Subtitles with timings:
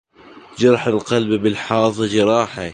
[0.57, 2.69] جرح القلب باللحاظ جراحا